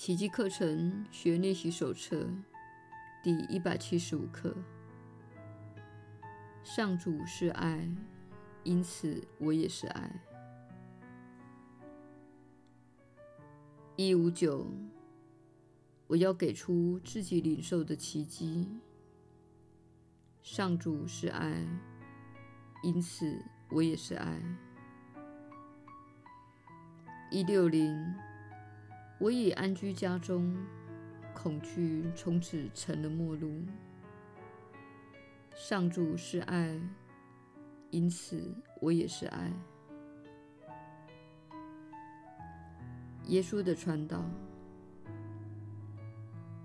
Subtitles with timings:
[0.00, 2.26] 奇迹课程学练习手册
[3.22, 4.56] 第一百七十五课。
[6.64, 7.86] 上主是爱，
[8.64, 10.10] 因此我也是爱。
[13.94, 14.66] 一五九，
[16.06, 18.80] 我要给出自己领受的奇迹。
[20.42, 21.62] 上主是爱，
[22.82, 24.40] 因此我也是爱。
[27.30, 28.02] 一六零。
[29.20, 30.56] 我已安居家中，
[31.34, 33.62] 恐惧从此成了陌路。
[35.54, 36.80] 上主是爱，
[37.90, 38.42] 因此
[38.80, 39.52] 我也是爱。
[43.26, 44.24] 耶稣的传道，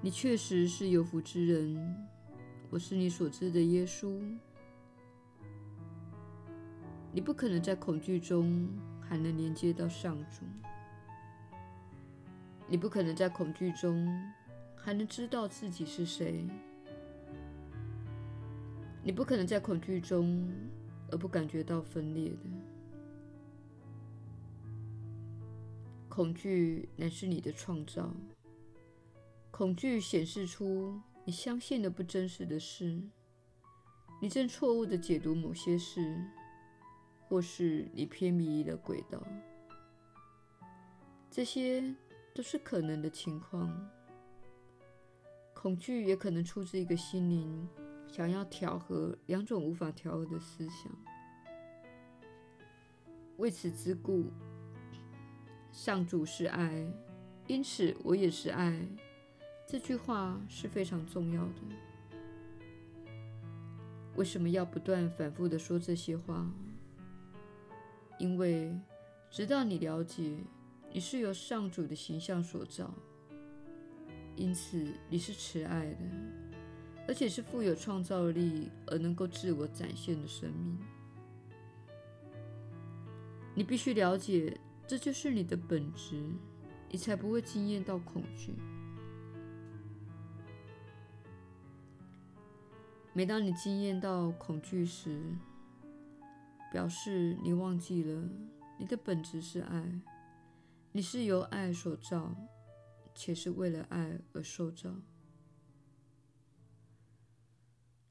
[0.00, 2.08] 你确实是有福之人。
[2.70, 4.18] 我是你所知的耶稣。
[7.12, 8.68] 你不可能在恐惧中
[9.00, 10.46] 还能连接到上主。
[12.70, 14.06] 你不可能在恐惧中
[14.76, 16.46] 还能知道自己是谁。
[19.02, 20.46] 你不可能在恐惧中
[21.10, 22.38] 而不感觉到分裂的。
[26.10, 28.12] 恐惧乃是你的创造。
[29.50, 33.00] 恐惧显示出你相信的不真实的事，
[34.20, 36.22] 你正错误地解读某些事，
[37.28, 39.26] 或是你偏离了轨道。
[41.30, 41.94] 这些。
[42.38, 43.68] 都是可能的情况。
[45.52, 47.68] 恐惧也可能出自一个心灵
[48.06, 50.92] 想要调和两种无法调和的思想。
[53.38, 54.26] 为此之故，
[55.72, 56.86] 上主是爱，
[57.48, 58.86] 因此我也是爱。
[59.66, 61.54] 这句话是非常重要的。
[64.14, 66.48] 为什么要不断反复地说这些话？
[68.16, 68.72] 因为
[69.28, 70.38] 直到你了解。
[70.90, 72.92] 你是由上主的形象所造，
[74.34, 75.98] 因此你是慈爱的，
[77.06, 80.78] 而且是富有创造力而能够自我展现的生命。
[83.54, 86.22] 你必须了解，这就是你的本质，
[86.90, 88.54] 你才不会惊艳到恐惧。
[93.12, 95.20] 每当你惊艳到恐惧时，
[96.72, 98.28] 表示你忘记了
[98.78, 100.00] 你的本质是爱。
[100.98, 102.34] 你是由爱所造，
[103.14, 104.92] 且是为了爱而受造。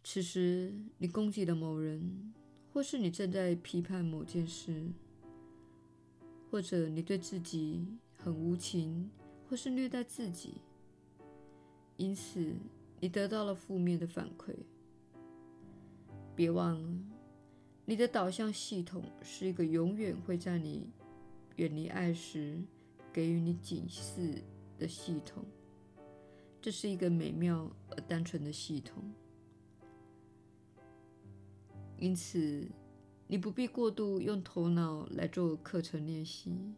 [0.05, 2.33] 此时，你攻击了某人，
[2.71, 4.87] 或是你正在批判某件事，
[6.49, 9.11] 或者你对自己很无情，
[9.49, 10.61] 或是虐待自己，
[11.97, 12.55] 因此
[13.01, 14.55] 你得到了负面的反馈。
[16.33, 16.89] 别忘了，
[17.83, 20.89] 你的导向系统是一个永远会在你
[21.57, 22.57] 远离爱时，
[23.17, 24.43] 给予你警示
[24.77, 25.43] 的系统。
[26.61, 29.11] 这是一个美妙而单纯的系统。
[31.97, 32.69] 因此，
[33.25, 36.75] 你不必过度用头脑来做课程练习。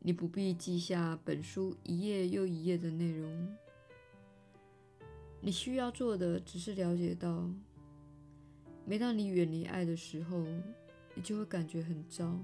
[0.00, 3.56] 你不必记下本书一页又一页的内容。
[5.40, 7.48] 你需要做的只是了解到，
[8.84, 10.44] 每当你远离爱的时候，
[11.14, 12.36] 你就会感觉很糟。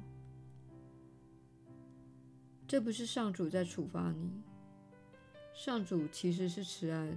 [2.71, 4.31] 这不是上主在处罚你，
[5.53, 7.17] 上主其实是慈爱的，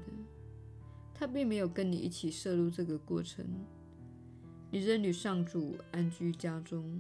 [1.14, 3.46] 他并没有跟你一起涉入这个过程，
[4.72, 7.00] 你仍与上主安居家中。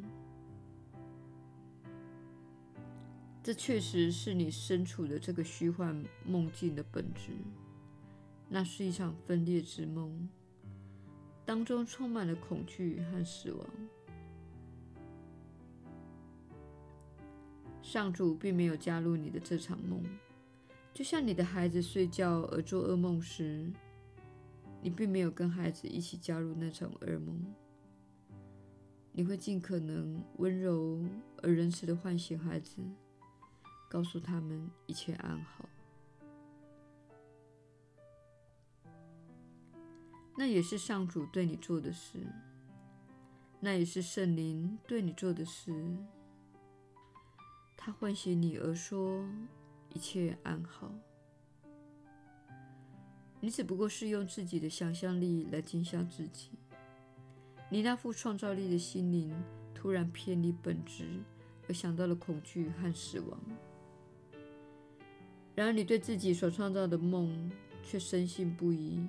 [3.41, 7.31] 这确实是你身处的这个虚幻梦境的本质，
[8.49, 10.29] 那是一场分裂之梦，
[11.43, 13.67] 当中充满了恐惧和死亡。
[17.83, 20.01] 上主并没有加入你的这场梦，
[20.93, 23.69] 就像你的孩子睡觉而做噩梦时，
[24.81, 27.53] 你并没有跟孩子一起加入那场噩梦。
[29.11, 31.03] 你会尽可能温柔
[31.43, 32.81] 而仁慈地唤醒孩子，
[33.89, 35.69] 告诉他们一切安好。
[40.35, 42.25] 那也是上主对你做的事，
[43.59, 45.71] 那也是圣灵对你做的事。
[47.75, 49.25] 他唤醒你而说
[49.93, 50.93] ：“一切安好。”
[53.41, 56.51] 你只不过是用自己的想象力来惊吓自己。
[57.69, 59.33] 你那副创造力的心灵
[59.73, 61.05] 突然偏离本质，
[61.67, 63.37] 而想到了恐惧和死亡。
[65.55, 67.51] 然而，你对自己所创造的梦
[67.83, 69.05] 却深信不疑。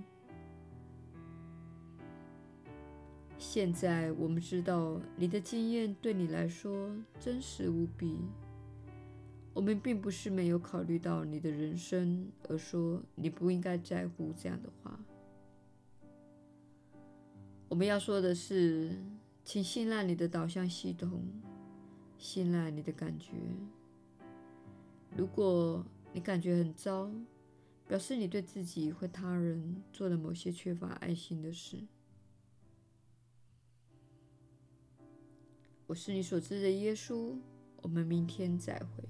[3.38, 6.90] 现在我们知道，你的经验对你来说
[7.20, 8.18] 真实无比。
[9.54, 14.98] 我们并不是没有考虑到你的人生，而说你不应该在乎这样的话。
[17.68, 18.98] 我们要说的是，
[19.44, 21.22] 请信赖你的导向系统，
[22.18, 23.32] 信赖你的感觉。
[25.16, 27.08] 如果你感觉很糟，
[27.86, 31.78] 表示你对自己或他人做了某些缺乏爱心的事。
[35.86, 37.36] 我是你所知的耶稣。
[37.82, 39.04] 我们明天再会。